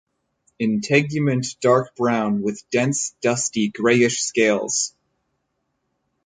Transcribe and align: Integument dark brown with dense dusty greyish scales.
Integument 0.57 1.57
dark 1.61 1.95
brown 1.95 2.41
with 2.41 2.67
dense 2.71 3.13
dusty 3.21 3.67
greyish 3.67 4.23
scales. 4.23 4.95